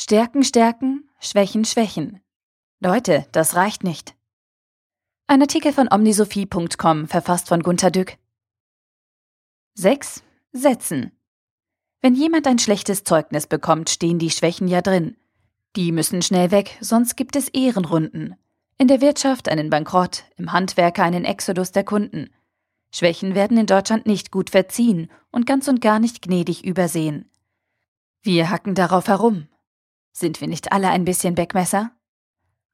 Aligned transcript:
Stärken, 0.00 0.44
Stärken, 0.44 1.10
Schwächen, 1.18 1.64
Schwächen. 1.64 2.20
Leute, 2.78 3.26
das 3.32 3.56
reicht 3.56 3.82
nicht. 3.82 4.14
Ein 5.26 5.42
Artikel 5.42 5.72
von 5.72 5.88
omnisophie.com, 5.90 7.08
verfasst 7.08 7.48
von 7.48 7.64
Gunter 7.64 7.90
Dück. 7.90 8.16
6. 9.74 10.22
Setzen. 10.52 11.10
Wenn 12.00 12.14
jemand 12.14 12.46
ein 12.46 12.60
schlechtes 12.60 13.02
Zeugnis 13.02 13.48
bekommt, 13.48 13.90
stehen 13.90 14.20
die 14.20 14.30
Schwächen 14.30 14.68
ja 14.68 14.82
drin. 14.82 15.16
Die 15.74 15.90
müssen 15.90 16.22
schnell 16.22 16.52
weg, 16.52 16.78
sonst 16.80 17.16
gibt 17.16 17.34
es 17.34 17.48
Ehrenrunden. 17.48 18.36
In 18.78 18.86
der 18.86 19.00
Wirtschaft 19.00 19.48
einen 19.48 19.68
Bankrott, 19.68 20.22
im 20.36 20.52
Handwerker 20.52 21.02
einen 21.02 21.24
Exodus 21.24 21.72
der 21.72 21.82
Kunden. 21.82 22.30
Schwächen 22.94 23.34
werden 23.34 23.58
in 23.58 23.66
Deutschland 23.66 24.06
nicht 24.06 24.30
gut 24.30 24.50
verziehen 24.50 25.10
und 25.32 25.44
ganz 25.44 25.66
und 25.66 25.80
gar 25.80 25.98
nicht 25.98 26.22
gnädig 26.22 26.64
übersehen. 26.64 27.28
Wir 28.22 28.48
hacken 28.48 28.76
darauf 28.76 29.08
herum. 29.08 29.48
Sind 30.18 30.40
wir 30.40 30.48
nicht 30.48 30.72
alle 30.72 30.88
ein 30.88 31.04
bisschen 31.04 31.36
Beckmesser? 31.36 31.92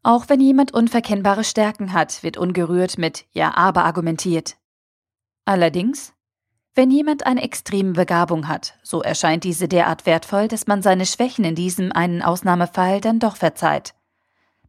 Auch 0.02 0.30
wenn 0.30 0.40
jemand 0.40 0.72
unverkennbare 0.72 1.44
Stärken 1.44 1.92
hat, 1.92 2.22
wird 2.22 2.38
ungerührt 2.38 2.96
mit 2.96 3.26
Ja, 3.32 3.54
aber 3.54 3.84
argumentiert. 3.84 4.56
Allerdings, 5.44 6.14
wenn 6.74 6.90
jemand 6.90 7.26
eine 7.26 7.42
extreme 7.42 7.92
Begabung 7.92 8.48
hat, 8.48 8.78
so 8.82 9.02
erscheint 9.02 9.44
diese 9.44 9.68
derart 9.68 10.06
wertvoll, 10.06 10.48
dass 10.48 10.66
man 10.66 10.80
seine 10.80 11.04
Schwächen 11.04 11.44
in 11.44 11.54
diesem 11.54 11.92
einen 11.92 12.22
Ausnahmefall 12.22 13.02
dann 13.02 13.18
doch 13.18 13.36
verzeiht. 13.36 13.94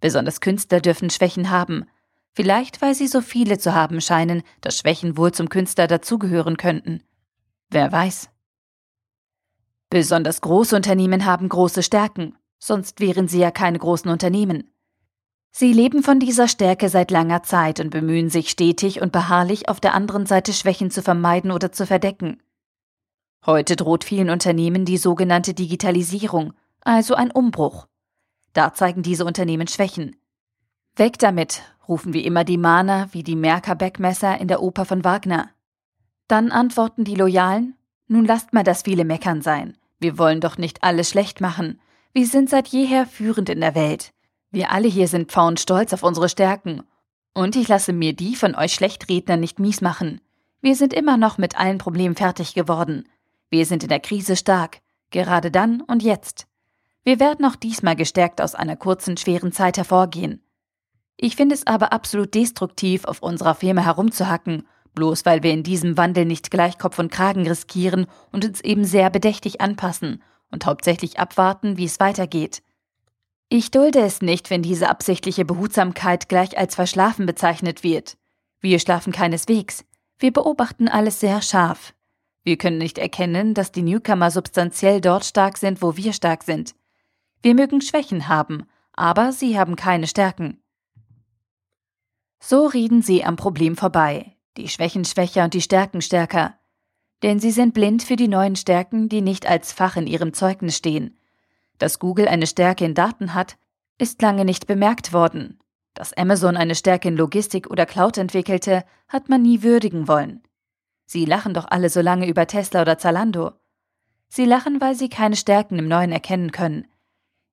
Besonders 0.01 0.41
Künstler 0.41 0.81
dürfen 0.81 1.09
Schwächen 1.09 1.49
haben. 1.49 1.85
Vielleicht, 2.33 2.81
weil 2.81 2.93
sie 2.93 3.07
so 3.07 3.21
viele 3.21 3.57
zu 3.57 3.73
haben 3.73 4.01
scheinen, 4.01 4.43
dass 4.59 4.79
Schwächen 4.79 5.15
wohl 5.15 5.31
zum 5.31 5.47
Künstler 5.47 5.87
dazugehören 5.87 6.57
könnten. 6.57 7.03
Wer 7.69 7.93
weiß. 7.93 8.29
Besonders 9.89 10.41
große 10.41 10.75
Unternehmen 10.75 11.23
haben 11.23 11.47
große 11.47 11.81
Stärken, 11.81 12.35
sonst 12.65 12.99
wären 12.99 13.27
sie 13.27 13.39
ja 13.39 13.51
keine 13.51 13.79
großen 13.79 14.09
Unternehmen. 14.09 14.71
Sie 15.51 15.71
leben 15.71 16.03
von 16.03 16.19
dieser 16.19 16.47
Stärke 16.47 16.89
seit 16.89 17.11
langer 17.11 17.43
Zeit 17.43 17.79
und 17.79 17.89
bemühen 17.89 18.29
sich 18.29 18.49
stetig 18.49 19.01
und 19.01 19.11
beharrlich 19.11 19.69
auf 19.69 19.79
der 19.79 19.93
anderen 19.93 20.25
Seite 20.25 20.51
Schwächen 20.51 20.91
zu 20.91 21.01
vermeiden 21.01 21.51
oder 21.51 21.71
zu 21.71 21.85
verdecken. 21.85 22.41
Heute 23.45 23.75
droht 23.75 24.03
vielen 24.03 24.29
Unternehmen 24.29 24.85
die 24.85 24.97
sogenannte 24.97 25.53
Digitalisierung, 25.53 26.53
also 26.81 27.15
ein 27.15 27.31
Umbruch. 27.31 27.87
Da 28.53 28.73
zeigen 28.73 29.03
diese 29.03 29.23
Unternehmen 29.23 29.67
Schwächen. 29.67 30.15
Weg 30.95 31.19
damit, 31.19 31.61
rufen 31.87 32.13
wie 32.13 32.25
immer 32.25 32.43
die 32.43 32.57
Mahner 32.57 33.09
wie 33.11 33.23
die 33.23 33.35
Merker-Beckmesser 33.35 34.39
in 34.39 34.47
der 34.47 34.61
Oper 34.61 34.85
von 34.85 35.03
Wagner. 35.03 35.49
Dann 36.27 36.51
antworten 36.51 37.03
die 37.03 37.15
Loyalen, 37.15 37.75
nun 38.07 38.25
lasst 38.25 38.53
mal 38.53 38.63
das 38.63 38.81
viele 38.81 39.05
Meckern 39.05 39.41
sein. 39.41 39.77
Wir 39.99 40.17
wollen 40.17 40.41
doch 40.41 40.57
nicht 40.57 40.83
alles 40.83 41.09
schlecht 41.09 41.39
machen. 41.39 41.79
Wir 42.17 42.27
sind 42.27 42.49
seit 42.49 42.69
jeher 42.69 43.05
führend 43.05 43.49
in 43.49 43.59
der 43.59 43.75
Welt. 43.75 44.13
Wir 44.49 44.71
alle 44.71 44.87
hier 44.87 45.09
sind 45.09 45.33
pfauenstolz 45.33 45.91
auf 45.91 46.01
unsere 46.01 46.29
Stärken. 46.29 46.83
Und 47.33 47.57
ich 47.57 47.67
lasse 47.67 47.91
mir 47.91 48.13
die 48.13 48.37
von 48.37 48.55
euch 48.55 48.73
Schlechtredner 48.73 49.35
nicht 49.35 49.59
mies 49.59 49.81
machen. 49.81 50.21
Wir 50.61 50.77
sind 50.77 50.93
immer 50.93 51.17
noch 51.17 51.37
mit 51.37 51.59
allen 51.59 51.77
Problemen 51.77 52.15
fertig 52.15 52.53
geworden. 52.53 53.03
Wir 53.49 53.65
sind 53.65 53.83
in 53.83 53.89
der 53.89 53.99
Krise 53.99 54.37
stark. 54.37 54.79
Gerade 55.11 55.51
dann 55.51 55.81
und 55.81 56.03
jetzt. 56.03 56.47
Wir 57.03 57.19
werden 57.19 57.43
auch 57.43 57.57
diesmal 57.57 57.97
gestärkt 57.97 58.39
aus 58.39 58.55
einer 58.55 58.77
kurzen, 58.77 59.17
schweren 59.17 59.51
Zeit 59.51 59.75
hervorgehen. 59.75 60.41
Ich 61.17 61.35
finde 61.35 61.53
es 61.53 61.67
aber 61.67 61.91
absolut 61.91 62.33
destruktiv, 62.33 63.03
auf 63.03 63.21
unserer 63.21 63.55
Firma 63.55 63.83
herumzuhacken, 63.83 64.65
bloß 64.93 65.25
weil 65.25 65.43
wir 65.43 65.51
in 65.51 65.63
diesem 65.63 65.97
Wandel 65.97 66.23
nicht 66.23 66.49
gleich 66.49 66.77
Kopf 66.77 66.97
und 66.97 67.11
Kragen 67.11 67.45
riskieren 67.45 68.05
und 68.31 68.45
uns 68.45 68.61
eben 68.61 68.85
sehr 68.85 69.09
bedächtig 69.09 69.59
anpassen 69.59 70.23
und 70.51 70.65
hauptsächlich 70.65 71.19
abwarten, 71.19 71.77
wie 71.77 71.85
es 71.85 71.99
weitergeht. 71.99 72.61
Ich 73.49 73.71
dulde 73.71 73.99
es 73.99 74.21
nicht, 74.21 74.49
wenn 74.49 74.63
diese 74.63 74.89
absichtliche 74.89 75.45
Behutsamkeit 75.45 76.29
gleich 76.29 76.57
als 76.57 76.75
Verschlafen 76.75 77.25
bezeichnet 77.25 77.83
wird. 77.83 78.17
Wir 78.59 78.79
schlafen 78.79 79.13
keineswegs. 79.13 79.85
Wir 80.17 80.33
beobachten 80.33 80.87
alles 80.87 81.19
sehr 81.19 81.41
scharf. 81.41 81.93
Wir 82.43 82.57
können 82.57 82.77
nicht 82.77 82.97
erkennen, 82.97 83.53
dass 83.53 83.71
die 83.71 83.81
Newcomer 83.81 84.31
substanziell 84.31 85.01
dort 85.01 85.25
stark 85.25 85.57
sind, 85.57 85.81
wo 85.81 85.97
wir 85.97 86.13
stark 86.13 86.43
sind. 86.43 86.75
Wir 87.41 87.53
mögen 87.53 87.81
Schwächen 87.81 88.27
haben, 88.27 88.65
aber 88.93 89.31
sie 89.31 89.59
haben 89.59 89.75
keine 89.75 90.07
Stärken. 90.07 90.61
So 92.39 92.67
reden 92.67 93.01
sie 93.01 93.23
am 93.23 93.35
Problem 93.35 93.75
vorbei, 93.75 94.35
die 94.57 94.67
Schwächen 94.69 95.05
schwächer 95.05 95.43
und 95.43 95.53
die 95.53 95.61
Stärken 95.61 96.01
stärker. 96.01 96.57
Denn 97.23 97.39
sie 97.39 97.51
sind 97.51 97.73
blind 97.73 98.03
für 98.03 98.15
die 98.15 98.27
neuen 98.27 98.55
Stärken, 98.55 99.09
die 99.09 99.21
nicht 99.21 99.47
als 99.47 99.71
Fach 99.71 99.95
in 99.95 100.07
ihrem 100.07 100.33
Zeugnis 100.33 100.77
stehen. 100.77 101.17
Dass 101.77 101.99
Google 101.99 102.27
eine 102.27 102.47
Stärke 102.47 102.85
in 102.85 102.93
Daten 102.93 103.33
hat, 103.33 103.57
ist 103.97 104.21
lange 104.21 104.45
nicht 104.45 104.67
bemerkt 104.67 105.13
worden. 105.13 105.59
Dass 105.93 106.13
Amazon 106.13 106.57
eine 106.57 106.75
Stärke 106.75 107.07
in 107.07 107.15
Logistik 107.15 107.69
oder 107.69 107.85
Cloud 107.85 108.17
entwickelte, 108.17 108.83
hat 109.07 109.29
man 109.29 109.41
nie 109.41 109.63
würdigen 109.63 110.07
wollen. 110.07 110.43
Sie 111.05 111.25
lachen 111.25 111.53
doch 111.53 111.65
alle 111.69 111.89
so 111.89 112.01
lange 112.01 112.27
über 112.27 112.47
Tesla 112.47 112.81
oder 112.81 112.97
Zalando. 112.97 113.53
Sie 114.27 114.45
lachen, 114.45 114.81
weil 114.81 114.95
sie 114.95 115.07
keine 115.07 115.35
Stärken 115.35 115.79
im 115.79 115.87
Neuen 115.87 116.11
erkennen 116.11 116.51
können. 116.51 116.87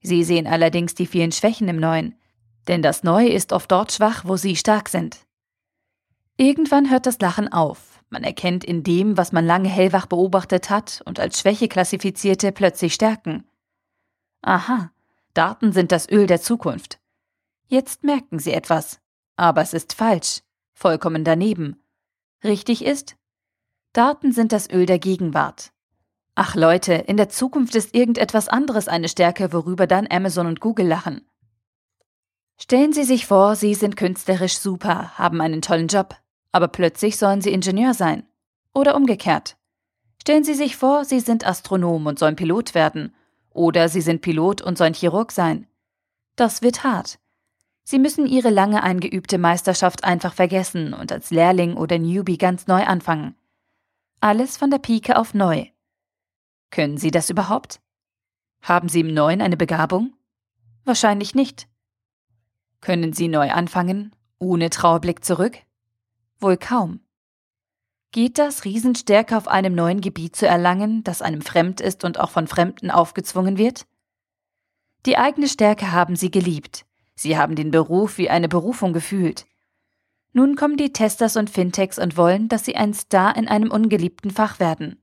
Sie 0.01 0.25
sehen 0.25 0.47
allerdings 0.47 0.95
die 0.95 1.07
vielen 1.07 1.31
Schwächen 1.31 1.69
im 1.69 1.77
Neuen, 1.77 2.17
denn 2.67 2.83
das 2.83 3.05
Neue 3.05 3.29
ist 3.29 3.53
oft 3.53 3.71
dort 3.71 3.93
schwach, 3.93 4.25
wo 4.25 4.37
sie 4.37 4.57
stark 4.57 4.89
sind. 4.89 5.19
Irgendwann 6.37 6.91
hört 6.91 7.07
das 7.07 7.21
Lachen 7.21 7.53
auf. 7.53 7.92
Man 8.13 8.25
erkennt 8.25 8.63
in 8.63 8.83
dem, 8.83 9.17
was 9.17 9.33
man 9.33 9.47
lange 9.47 9.71
hellwach 9.71 10.05
beobachtet 10.05 10.69
hat 10.69 11.01
und 11.07 11.19
als 11.19 11.41
Schwäche 11.41 11.67
klassifizierte, 11.67 12.53
plötzlich 12.53 12.93
Stärken. 12.93 13.49
Aha, 14.43 14.93
Daten 15.33 15.73
sind 15.73 15.93
das 15.93 16.11
Öl 16.11 16.27
der 16.27 16.39
Zukunft. 16.39 17.01
Jetzt 17.69 18.05
merken 18.05 18.39
Sie 18.39 18.53
etwas. 18.53 19.01
Aber 19.37 19.63
es 19.63 19.73
ist 19.73 19.95
falsch. 19.95 20.43
Vollkommen 20.75 21.25
daneben. 21.25 21.83
Richtig 22.45 22.85
ist? 22.85 23.17
Daten 23.95 24.33
sind 24.33 24.53
das 24.53 24.69
Öl 24.69 24.85
der 24.85 24.99
Gegenwart. 24.99 25.73
Ach 26.35 26.55
Leute, 26.55 26.93
in 26.93 27.17
der 27.17 27.31
Zukunft 27.31 27.75
ist 27.75 27.95
irgendetwas 27.95 28.49
anderes 28.49 28.89
eine 28.89 29.09
Stärke, 29.09 29.55
worüber 29.55 29.87
dann 29.87 30.07
Amazon 30.11 30.47
und 30.47 30.61
Google 30.61 30.87
lachen. 30.87 31.27
Stellen 32.61 32.93
Sie 32.93 33.05
sich 33.05 33.27
vor, 33.27 33.57
Sie 33.57 33.73
sind 33.75 33.97
künstlerisch 33.97 34.59
super, 34.59 35.17
haben 35.17 35.41
einen 35.41 35.63
tollen 35.63 35.89
Job, 35.89 36.22
aber 36.53 36.69
plötzlich 36.69 37.17
sollen 37.17 37.41
Sie 37.41 37.53
Ingenieur 37.53 37.95
sein. 37.95 38.25
Oder 38.75 38.95
umgekehrt. 38.95 39.57
Stellen 40.21 40.45
Sie 40.45 40.55
sich 40.55 40.77
vor, 40.77 41.05
Sie 41.05 41.21
sind 41.21 41.47
Astronom 41.47 42.07
und 42.07 42.19
sollen 42.19 42.37
Pilot 42.37 42.75
werden. 42.75 43.15
Oder 43.51 43.89
Sie 43.89 44.01
sind 44.01 44.23
Pilot 44.23 44.63
und 44.63 44.79
sollen 44.79 44.95
Chirurg 44.95 45.33
sein. 45.33 45.67
Das 46.37 46.63
wird 46.63 46.85
hart. 46.85 47.19
Sie 47.85 47.99
müssen 47.99 48.27
Ihre 48.27 48.51
lange 48.51 48.83
eingeübte 48.83 49.39
Meisterschaft 49.39 50.05
einfach 50.05 50.35
vergessen 50.35 50.95
und 50.95 51.11
als 51.11 51.31
Lehrling 51.31 51.77
oder 51.77 51.99
Newbie 51.99 52.39
ganz 52.39 52.67
neu 52.67 52.85
anfangen. 52.85 53.35
Alles 54.21 54.57
von 54.57 54.71
der 54.71 54.79
Pike 54.79 55.17
auf 55.17 55.35
neu. 55.35 55.67
Können 56.71 56.97
Sie 56.97 57.11
das 57.11 57.29
überhaupt? 57.29 57.81
Haben 58.63 58.89
Sie 58.89 59.01
im 59.01 59.13
Neuen 59.13 59.43
eine 59.43 59.57
Begabung? 59.57 60.13
Wahrscheinlich 60.85 61.35
nicht. 61.35 61.67
Können 62.81 63.13
Sie 63.13 63.27
neu 63.29 63.51
anfangen, 63.51 64.15
ohne 64.39 64.71
Trauerblick 64.71 65.25
zurück? 65.25 65.59
Wohl 66.43 66.57
kaum. 66.57 67.01
Geht 68.11 68.39
das, 68.39 68.65
Riesenstärke 68.65 69.37
auf 69.37 69.49
einem 69.49 69.75
neuen 69.75 70.01
Gebiet 70.01 70.37
zu 70.37 70.47
erlangen, 70.47 71.03
das 71.05 71.23
einem 71.23 71.41
fremd 71.41 71.81
ist 71.81 72.05
und 72.05 72.21
auch 72.21 72.31
von 72.31 72.47
Fremden 72.47 72.91
aufgezwungen 72.91 73.57
wird? 73.57 73.87
Die 75.07 75.17
eigene 75.17 75.49
Stärke 75.49 75.93
haben 75.93 76.17
Sie 76.17 76.31
geliebt. 76.31 76.85
Sie 77.15 77.39
haben 77.39 77.57
den 77.57 77.71
Beruf 77.71 78.19
wie 78.19 78.29
eine 78.29 78.49
Berufung 78.49 78.93
gefühlt. 78.93 79.47
Nun 80.33 80.57
kommen 80.57 80.77
die 80.77 80.93
Testers 80.93 81.37
und 81.37 81.51
Fintechs 81.51 81.99
und 81.99 82.17
wollen, 82.17 82.49
dass 82.49 82.65
Sie 82.65 82.77
ein 82.77 82.93
Star 82.93 83.37
in 83.37 83.49
einem 83.49 83.71
ungeliebten 83.71 84.31
Fach 84.31 84.61
werden 84.61 85.03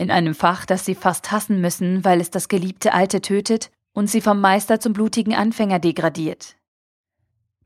in 0.00 0.10
einem 0.10 0.34
Fach, 0.34 0.64
das 0.64 0.86
sie 0.86 0.94
fast 0.94 1.30
hassen 1.30 1.60
müssen, 1.60 2.04
weil 2.06 2.22
es 2.22 2.30
das 2.30 2.48
geliebte 2.48 2.94
Alte 2.94 3.20
tötet 3.20 3.70
und 3.92 4.08
sie 4.08 4.22
vom 4.22 4.40
Meister 4.40 4.80
zum 4.80 4.94
blutigen 4.94 5.34
Anfänger 5.34 5.78
degradiert. 5.78 6.56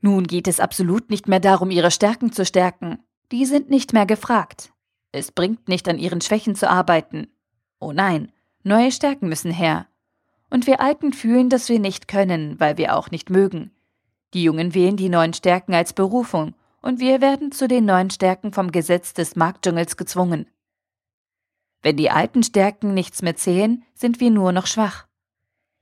Nun 0.01 0.27
geht 0.27 0.49
es 0.49 0.59
absolut 0.59 1.09
nicht 1.09 1.29
mehr 1.29 1.39
darum, 1.39 1.71
ihre 1.71 1.91
Stärken 1.91 2.33
zu 2.33 2.45
stärken. 2.45 2.99
Die 3.31 3.45
sind 3.45 3.69
nicht 3.69 3.93
mehr 3.93 4.05
gefragt. 4.05 4.71
Es 5.11 5.31
bringt 5.31 5.67
nicht 5.67 5.87
an 5.87 5.97
ihren 5.97 6.21
Schwächen 6.21 6.55
zu 6.55 6.69
arbeiten. 6.69 7.27
Oh 7.79 7.91
nein, 7.91 8.31
neue 8.63 8.91
Stärken 8.91 9.29
müssen 9.29 9.51
her. 9.51 9.87
Und 10.49 10.67
wir 10.67 10.79
Alten 10.79 11.13
fühlen, 11.13 11.49
dass 11.49 11.69
wir 11.69 11.79
nicht 11.79 12.07
können, 12.07 12.59
weil 12.59 12.77
wir 12.77 12.95
auch 12.95 13.11
nicht 13.11 13.29
mögen. 13.29 13.71
Die 14.33 14.43
Jungen 14.43 14.73
wählen 14.73 14.97
die 14.97 15.09
neuen 15.09 15.33
Stärken 15.33 15.73
als 15.73 15.93
Berufung, 15.93 16.53
und 16.81 16.99
wir 16.99 17.19
werden 17.19 17.51
zu 17.51 17.67
den 17.67 17.85
neuen 17.85 18.11
Stärken 18.11 18.53
vom 18.53 18.71
Gesetz 18.71 19.13
des 19.13 19.35
Marktdschungels 19.35 19.97
gezwungen. 19.97 20.47
Wenn 21.81 21.97
die 21.97 22.11
alten 22.11 22.43
Stärken 22.43 22.93
nichts 22.93 23.21
mehr 23.21 23.35
zählen, 23.35 23.83
sind 23.93 24.19
wir 24.19 24.29
nur 24.29 24.51
noch 24.51 24.67
schwach. 24.67 25.07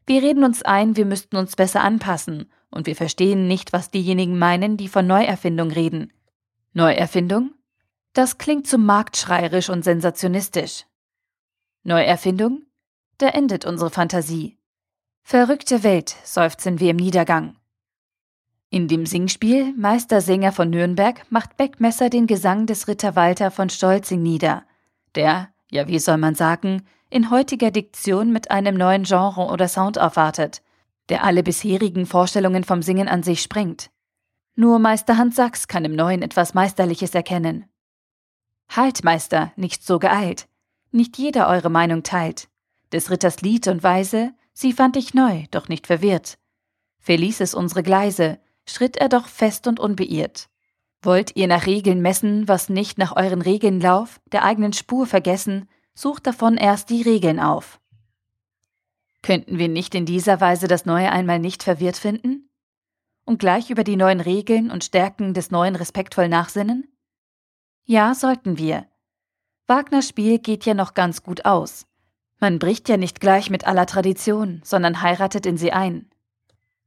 Wir 0.06 0.22
reden 0.22 0.44
uns 0.44 0.62
ein, 0.62 0.96
wir 0.96 1.06
müssten 1.06 1.36
uns 1.36 1.56
besser 1.56 1.81
anpassen, 1.81 2.51
und 2.69 2.88
wir 2.88 2.96
verstehen 2.96 3.48
nicht, 3.48 3.74
was 3.74 3.92
diejenigen 3.92 4.38
meinen, 4.38 4.78
die 4.78 4.88
von 4.88 5.07
Neuerfindung 5.07 5.72
reden. 5.72 6.12
Neuerfindung? 6.75 7.54
Das 8.14 8.40
klingt 8.40 8.66
zu 8.66 8.80
marktschreierisch 8.80 9.70
und 9.70 9.84
sensationistisch. 9.84 10.86
Neuerfindung? 11.84 12.64
Da 13.20 13.28
endet 13.30 13.64
unsere 13.64 13.92
Fantasie. 13.92 14.58
Verrückte 15.22 15.84
Welt, 15.84 16.16
seufzen 16.24 16.80
wir 16.80 16.90
im 16.90 16.98
Niedergang. 16.98 17.58
In 18.72 18.88
dem 18.88 19.06
Singspiel 19.06 19.72
Meistersänger 19.78 20.52
von 20.52 20.72
Nürnberg 20.72 21.22
macht 21.30 21.58
Beckmesser 21.58 22.10
den 22.10 22.25
Gesang 22.25 22.66
des 22.66 22.88
Ritter 22.88 23.16
Walter 23.16 23.52
von 23.52 23.70
Stolzing 23.70 24.24
nieder, 24.24 24.64
der, 25.14 25.50
ja 25.70 25.88
wie 25.88 26.00
soll 26.00 26.18
man 26.18 26.34
sagen, 26.34 26.88
in 27.12 27.30
heutiger 27.30 27.70
Diktion 27.70 28.34
mit 28.34 28.50
einem 28.50 28.74
neuen 28.74 29.04
Genre 29.04 29.46
oder 29.46 29.68
Sound 29.68 30.00
aufwartet, 30.00 30.64
der 31.10 31.24
alle 31.24 31.44
bisherigen 31.44 32.08
Vorstellungen 32.08 32.64
vom 32.64 32.81
Singen 32.81 33.08
an 33.08 33.22
sich 33.22 33.44
sprengt. 33.44 33.92
Nur 34.56 34.78
Meister 34.78 35.18
Hans 35.18 35.36
Sachs 35.36 35.68
kann 35.68 35.84
im 35.84 35.96
Neuen 35.96 36.22
etwas 36.22 36.54
Meisterliches 36.54 37.16
erkennen. 37.16 37.66
Halt, 38.70 39.04
Meister, 39.04 39.52
nicht 39.56 39.84
so 39.84 39.98
geeilt. 39.98 40.48
Nicht 40.92 41.18
jeder 41.18 41.48
eure 41.48 41.70
Meinung 41.70 42.04
teilt. 42.04 42.50
Des 42.92 43.10
Ritters 43.10 43.42
Lied 43.42 43.68
und 43.68 43.82
Weise, 43.82 44.34
sie 44.54 44.72
fand 44.72 44.96
ich 44.96 45.16
neu, 45.16 45.46
doch 45.50 45.70
nicht 45.70 45.88
verwirrt. 45.88 46.38
Verließ 47.00 47.42
es 47.42 47.56
unsere 47.56 47.82
Gleise, 47.82 48.40
schritt 48.68 48.98
er 48.98 49.10
doch 49.10 49.28
fest 49.28 49.68
und 49.68 49.80
unbeirrt. 49.80 50.50
Wollt 51.02 51.36
ihr 51.36 51.48
nach 51.48 51.66
Regeln 51.66 52.02
messen, 52.02 52.48
was 52.48 52.70
nicht 52.70 52.98
nach 53.00 53.16
euren 53.16 53.42
Regeln 53.42 53.82
lauf, 53.82 54.22
der 54.32 54.46
eigenen 54.46 54.74
Spur 54.74 55.08
vergessen, 55.08 55.68
sucht 55.96 56.28
davon 56.28 56.58
erst 56.58 56.92
die 56.92 57.02
Regeln 57.02 57.40
auf. 57.40 57.80
Könnten 59.24 59.58
wir 59.58 59.68
nicht 59.68 59.96
in 59.96 60.06
dieser 60.06 60.40
Weise 60.42 60.68
das 60.68 60.86
Neue 60.86 61.12
einmal 61.12 61.40
nicht 61.40 61.64
verwirrt 61.64 61.98
finden? 61.98 62.50
Und 63.25 63.40
gleich 63.40 63.70
über 63.70 63.84
die 63.84 63.96
neuen 63.96 64.20
Regeln 64.20 64.70
und 64.70 64.84
Stärken 64.84 65.34
des 65.34 65.50
Neuen 65.50 65.75
respektvoll 65.75 66.28
nachsinnen? 66.28 66.88
Ja, 67.86 68.16
sollten 68.16 68.58
wir. 68.58 68.86
Wagners 69.68 70.10
Spiel 70.10 70.40
geht 70.40 70.66
ja 70.66 70.74
noch 70.74 70.94
ganz 70.94 71.24
gut 71.24 71.46
aus. 71.46 71.86
Man 72.40 72.60
bricht 72.60 72.90
ja 72.90 72.98
nicht 72.98 73.22
gleich 73.22 73.50
mit 73.50 73.66
aller 73.66 73.86
Tradition, 73.86 74.62
sondern 74.66 75.02
heiratet 75.02 75.46
in 75.46 75.58
sie 75.58 75.72
ein. 75.72 76.10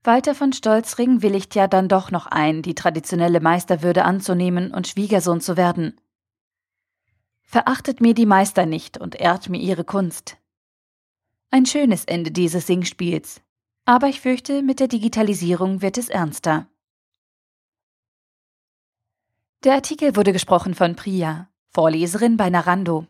Walter 0.04 0.34
von 0.34 0.52
Stolzring 0.52 1.22
willigt 1.22 1.54
ja 1.54 1.66
dann 1.66 1.88
doch 1.88 2.10
noch 2.10 2.26
ein, 2.26 2.62
die 2.62 2.74
traditionelle 2.74 3.40
Meisterwürde 3.40 4.04
anzunehmen 4.04 4.72
und 4.72 4.86
Schwiegersohn 4.86 5.40
zu 5.40 5.56
werden. 5.56 6.00
Verachtet 7.42 8.00
mir 8.00 8.14
die 8.14 8.26
Meister 8.26 8.66
nicht 8.66 8.98
und 8.98 9.16
ehrt 9.16 9.48
mir 9.48 9.60
ihre 9.60 9.84
Kunst. 9.84 10.36
Ein 11.50 11.64
schönes 11.64 12.04
Ende 12.04 12.30
dieses 12.30 12.66
Singspiels, 12.66 13.40
aber 13.86 14.08
ich 14.08 14.20
fürchte, 14.20 14.62
mit 14.62 14.80
der 14.80 14.88
Digitalisierung 14.88 15.80
wird 15.80 15.96
es 15.96 16.08
ernster. 16.08 16.68
Der 19.64 19.74
Artikel 19.74 20.16
wurde 20.16 20.32
gesprochen 20.32 20.74
von 20.74 20.96
Priya, 20.96 21.48
Vorleserin 21.70 22.36
bei 22.36 22.50
Narando. 22.50 23.06